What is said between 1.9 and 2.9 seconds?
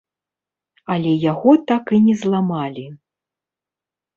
і не зламалі.